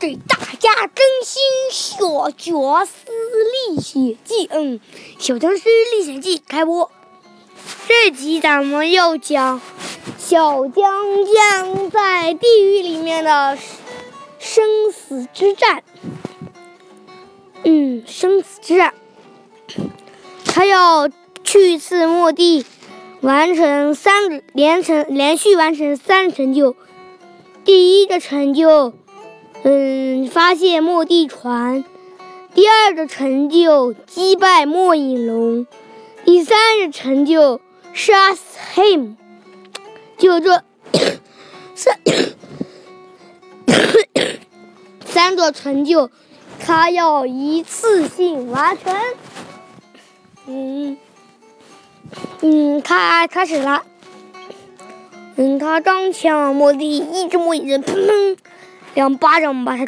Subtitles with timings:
[0.00, 2.92] 给大家更新《小僵尸
[3.68, 4.46] 历险记》。
[4.48, 4.80] 嗯，
[5.18, 6.90] 《小僵尸历险记》开播。
[7.86, 9.60] 这集咱们要讲
[10.16, 10.90] 小江
[11.26, 13.58] 江在地狱里面的
[14.38, 15.84] 生死之战。
[17.64, 18.94] 嗯，生死之战，
[20.46, 21.10] 他要
[21.44, 22.64] 去一次墓地，
[23.20, 26.74] 完成三连成连续完成三成就。
[27.66, 28.94] 第一个成就。
[29.62, 31.84] 嗯，发现末地船。
[32.54, 35.66] 第二个成就击败末影龙，
[36.24, 37.60] 第三个成就
[37.92, 39.16] 杀死 him。
[40.18, 40.62] 就这
[41.74, 41.98] 三
[45.04, 46.10] 三个成就，
[46.58, 48.94] 他要一次性完成。
[50.46, 50.98] 嗯
[52.40, 53.84] 嗯，他开始了。
[55.36, 58.36] 嗯，他刚抢末地，一只末影人，砰砰。
[58.94, 59.86] 两巴掌把他，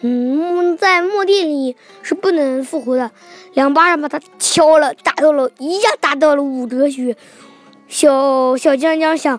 [0.00, 3.10] 嗯，在墓地里是不能复活的。
[3.54, 7.16] 两巴掌把他敲了，打到了，一下打到了五折血。
[7.88, 9.38] 小小江江想：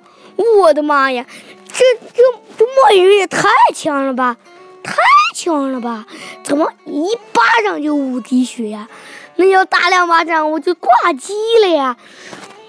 [0.59, 1.25] 我的妈呀，
[1.67, 2.23] 这这
[2.57, 4.37] 这墨鱼也太强了吧，
[4.83, 4.93] 太
[5.35, 6.05] 强了吧？
[6.43, 8.87] 怎么一巴掌就五滴血呀？
[9.35, 11.97] 那要打两巴掌我就挂机了呀！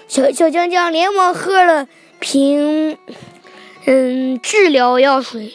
[0.09, 1.87] 小小江江连忙喝了
[2.19, 2.97] 瓶，
[3.85, 5.55] 嗯，治疗药水。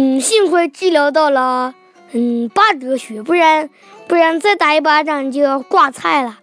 [0.00, 1.74] 嗯，幸亏治疗到了，
[2.12, 3.68] 嗯，八折血，不然
[4.06, 6.38] 不然再打一巴掌就要挂菜了。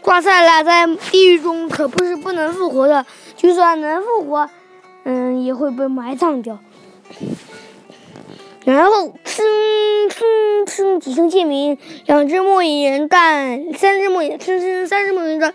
[0.00, 3.04] 挂菜了，在地狱中可不是不能复活的，
[3.36, 4.48] 就算能复活，
[5.02, 6.60] 嗯，也会被埋葬掉。
[8.64, 9.42] 然后，哧
[10.08, 15.52] 哧哧几声剑鸣，两只末影人干，三只末影，哧哧三只末影干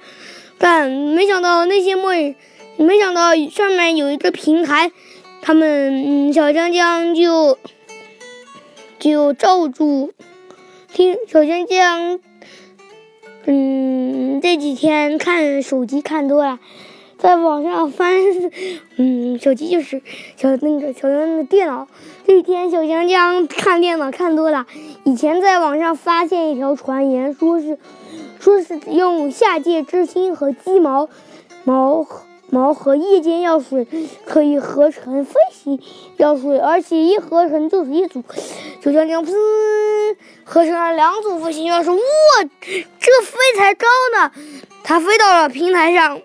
[0.57, 2.35] 干，没想到那些末影，
[2.75, 4.91] 没想到上面有一个平台。
[5.41, 7.57] 他们，嗯，小江江就
[8.99, 10.11] 就罩住，
[10.93, 12.19] 听小江江，
[13.45, 16.59] 嗯，这几天看手机看多了，
[17.17, 18.13] 在网上翻，
[18.97, 20.01] 嗯，手机就是
[20.35, 21.87] 小那个小江的电脑。
[22.27, 24.67] 这几天小江江看电脑看多了，
[25.03, 27.79] 以前在网上发现一条传言，说是
[28.39, 31.09] 说是用下界之心和鸡毛
[31.63, 32.05] 毛。
[32.51, 33.87] 毛和夜间药水
[34.25, 35.79] 可以合成飞行
[36.17, 38.23] 药水，而且一合成就是一组。
[38.83, 39.31] 小江江噗，
[40.43, 41.93] 合成了两组飞行药水。
[41.93, 41.99] 哇，
[42.61, 43.85] 这飞才高
[44.17, 44.31] 呢！
[44.83, 46.21] 它飞到了平台上，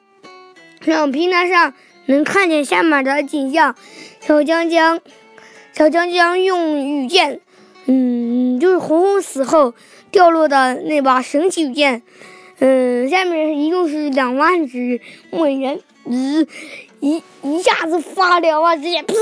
[0.81, 1.75] 让平台上
[2.07, 3.75] 能看见下面的景象。
[4.21, 5.01] 小江江，
[5.73, 7.41] 小江江用羽箭，
[7.85, 9.75] 嗯，就是红红死后
[10.11, 12.03] 掉落的那把神奇羽箭，
[12.59, 15.01] 嗯，下面一共是两万只
[15.31, 15.81] 木人。
[16.07, 16.47] 一
[17.01, 19.15] 一一下子发两万只眼，噗！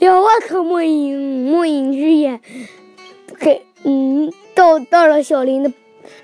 [0.00, 2.40] 两万颗末影末影之眼，
[3.38, 5.72] 给嗯到到了小林的，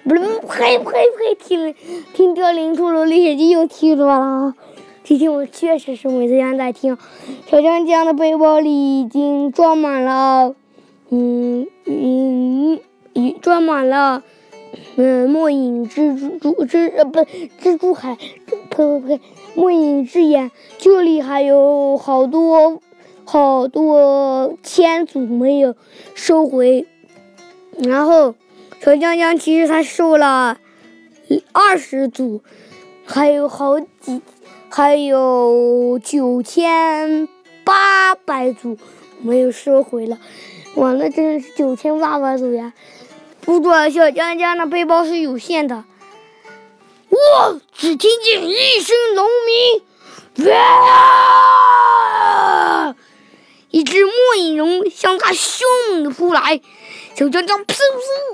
[0.03, 1.35] 不是呸呸呸！
[1.39, 1.73] 听
[2.13, 4.55] 听凋零出了历险记又听多了，
[5.05, 6.99] 今天我确实是每次在听。
[7.49, 10.57] 小江江的背包里已经装满了，
[11.11, 12.81] 嗯嗯，
[13.13, 14.25] 已装满了。
[14.97, 17.21] 嗯，末影蜘蛛蛛蜘呃不
[17.61, 19.21] 蜘蛛海，呸呸呸，
[19.55, 22.81] 末影之眼，这里还有好多
[23.25, 25.75] 好多千组没有
[26.15, 26.87] 收回。
[27.79, 28.35] 然后
[28.81, 30.59] 小江江其实他收了
[31.53, 32.41] 二十组，
[33.05, 34.23] 还有好几，
[34.71, 37.29] 还有九千
[37.65, 38.79] 八百组
[39.21, 40.19] 没有收回了。
[40.77, 42.73] 哇，那真的是九千八百组呀！
[43.47, 45.77] 不过，小江江的背包是有限的。
[47.09, 47.55] 哇！
[47.73, 51.33] 只听见一声龙鸣，哇！
[53.71, 56.61] 一只末影龙向他凶猛的扑来，
[57.15, 57.75] 小江江噗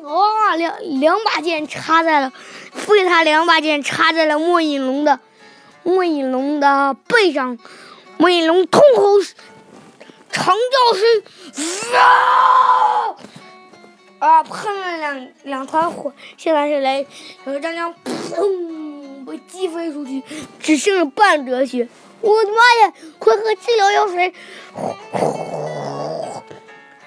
[0.00, 0.56] 噗哇！
[0.56, 2.32] 两两把剑插在了，
[2.88, 5.20] 被他两把剑插在了末影龙的
[5.82, 7.58] 末影龙的背上，
[8.16, 9.20] 末影龙痛吼，
[10.30, 11.22] 长叫声，
[12.00, 12.00] 啊！
[15.44, 17.04] 两团火，现在是来，
[17.44, 20.22] 小江江砰被击飞出去，
[20.60, 21.88] 只剩了半折血。
[22.20, 22.92] 我的妈呀！
[23.18, 24.32] 快喝治疗药水！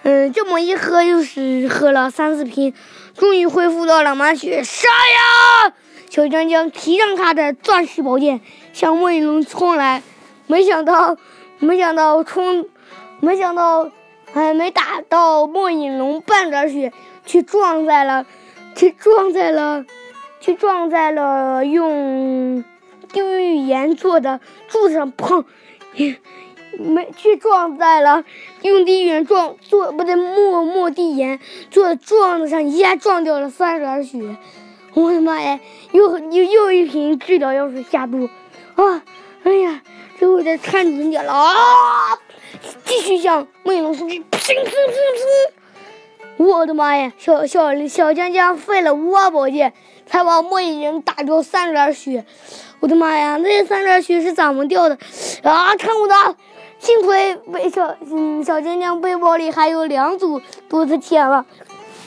[0.04, 2.74] 嗯，这么一喝就是喝了三四瓶，
[3.16, 4.63] 终于恢复到了满血。
[4.63, 5.74] 杀呀！
[6.10, 8.42] 小江江提上他的钻石宝剑，
[8.74, 10.04] 向末影龙冲来，
[10.48, 11.18] 没想到，
[11.60, 12.68] 没想到冲，
[13.19, 13.90] 没想到。
[14.34, 16.92] 还没打到末影龙半点血，
[17.25, 18.25] 去撞在了，
[18.75, 19.86] 去撞在了，
[20.39, 22.63] 去撞在了用
[23.12, 25.45] 地狱岩做的柱子上，砰！
[26.77, 28.25] 没去撞在了
[28.62, 31.39] 用地员撞做不对莫莫地岩
[31.72, 34.38] 做的撞子上，一下撞掉了三十点血。
[34.94, 35.60] 我的妈呀！
[35.92, 38.30] 又又又一瓶治疗药水下肚
[38.75, 39.04] 啊！
[39.44, 39.81] 哎呀，
[40.19, 41.54] 这我得看准点了啊！
[42.86, 45.51] 继续向莫影龙出击，砰砰砰砰！
[46.38, 47.14] 我的妈呀！
[47.18, 49.74] 小小小江江费了五把宝剑，
[50.06, 52.26] 才把莫影人打掉三点血。
[52.82, 53.38] 我的妈呀！
[53.38, 54.98] 那三点血是怎么掉的
[55.44, 55.76] 啊？
[55.78, 56.36] 看我的，
[56.80, 61.46] 幸亏背小嗯小江江背包里还有两组多的钱了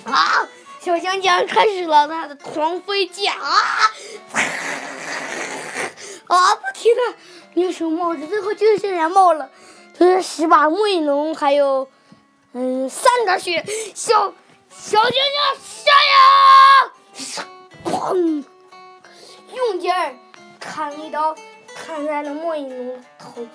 [0.05, 0.47] 啊！
[0.81, 3.49] 小江江开始了他的狂飞剑啊！
[6.27, 6.55] 啊！
[6.55, 7.15] 不停的
[7.55, 9.49] 两手冒着，最后就剩下冒了，
[9.99, 11.89] 就是十把末影龙，还有
[12.59, 13.65] 嗯三点血。
[13.95, 14.35] 小
[14.69, 16.93] 小江江下呀！
[17.85, 18.45] 砰！
[19.55, 20.15] 用劲儿
[20.59, 21.37] 砍一刀，
[21.77, 23.47] 砍在了末影龙头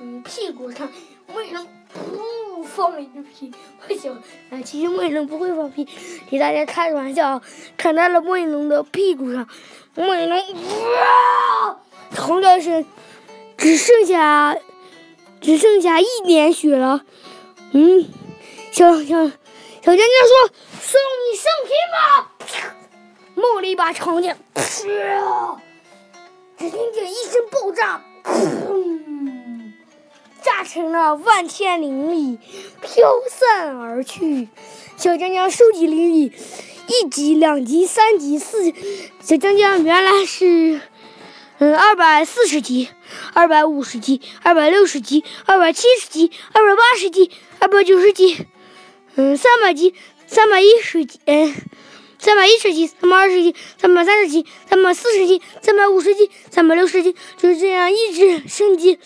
[0.00, 0.88] 嗯屁股上。
[1.32, 1.64] 末影龙
[1.94, 3.52] 噗放了一个屁，
[3.86, 4.12] 不行，
[4.50, 5.88] 啊，其实末影龙不会放屁，
[6.28, 7.40] 给大家开个玩笑，
[7.76, 9.46] 砍在了末影龙的屁股上。
[9.94, 11.78] 末影龙哇！
[12.12, 12.84] 疼的是，
[13.56, 14.56] 只剩下
[15.40, 17.04] 只剩下一点血了。
[17.72, 18.08] 嗯，
[18.72, 20.50] 小小小江江说
[20.80, 22.30] ：“送你上天吧！”
[23.34, 24.86] 冒了一把长剑，只
[26.70, 29.72] 听见一声爆炸，砰！
[30.42, 32.38] 炸成了万千灵力，
[32.80, 34.48] 飘散而去。
[34.96, 36.32] 小江江收集灵力，
[36.86, 38.74] 一级、两级、三级、四级。
[39.20, 40.80] 小江江原来是。
[41.58, 42.88] 嗯，二百四十级，
[43.34, 48.46] 二百五十级，二百六十级，二百七十级，二百八十级，二百九十级，
[49.20, 49.94] 嗯，三百级，
[50.26, 51.54] 三百一十级，嗯，
[52.18, 58.98] 三百一十级，三百二十级，三百三十级，三百四十级，三百五十级，三百六十级，就是这样一直升级。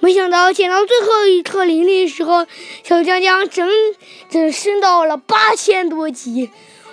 [0.00, 2.46] 没想到捡到最后一颗灵力的时候，
[2.84, 3.66] 小江江整
[4.28, 6.50] 整升到了八千多级。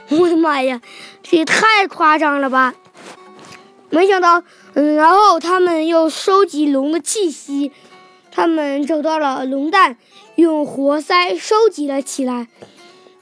[0.07, 0.81] 我的妈呀，
[1.21, 2.75] 这也太夸张了吧！
[3.89, 4.41] 没想到。
[4.75, 7.73] 嗯，然后他们又收集龙的气息，
[8.31, 9.97] 他们找到了龙蛋，
[10.35, 12.47] 用活塞收集了起来。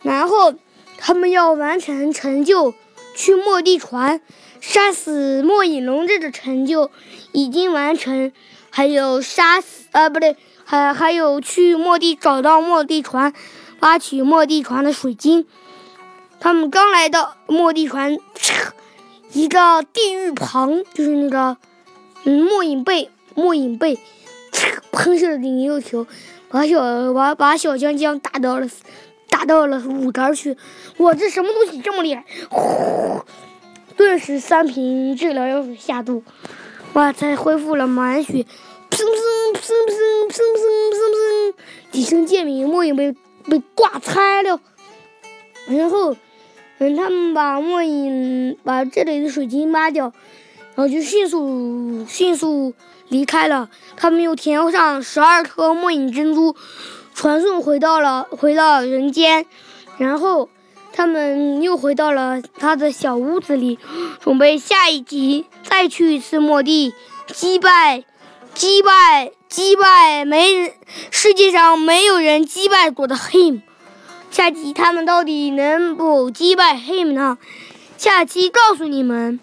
[0.01, 0.53] 然后
[0.97, 2.73] 他们要完成成就，
[3.15, 4.21] 去末地船
[4.59, 6.89] 杀死末影龙这个成就
[7.31, 8.31] 已经完成，
[8.69, 13.33] 还有杀死啊不对，还还有去末地找到末地船，
[13.79, 15.45] 挖取末地船的水晶。
[16.39, 18.17] 他们刚来到末地船。
[19.33, 21.55] 一个地狱旁，就是那个，
[22.25, 23.97] 嗯，末影贝，末影贝，
[24.91, 26.05] 喷射的灵肉球，
[26.51, 28.67] 把小把把小江江打到了，
[29.29, 30.57] 打到了五格去。
[30.97, 32.25] 我这什么东西这么厉害？
[32.49, 33.23] 呼！
[33.95, 36.23] 顿时三瓶治疗药水下肚，
[36.93, 37.13] 哇！
[37.13, 38.45] 才恢复了满血。
[38.89, 39.95] 砰砰砰砰
[40.29, 40.41] 砰砰
[40.91, 41.53] 砰砰！
[41.91, 43.15] 几声剑鸣，末影被
[43.47, 44.59] 被挂拆了，
[45.67, 46.15] 然后。
[46.79, 50.11] 等他们把末影把这里的水晶挖掉，
[50.75, 52.73] 然后就迅速迅速
[53.09, 53.69] 离开了。
[53.97, 56.55] 他们又填上十二颗末影珍珠，
[57.13, 59.45] 传送回到了回到人间。
[59.97, 60.49] 然后
[60.93, 63.77] 他们又回到了他的小屋子里，
[64.19, 66.93] 准备下一集再去一次末地，
[67.27, 68.03] 击败
[68.53, 70.73] 击败击败没人
[71.11, 73.61] 世界上没有人击败过的 him。
[74.31, 77.37] 下集他们到底能否击败 him 呢？
[77.97, 79.39] 下期告诉你们。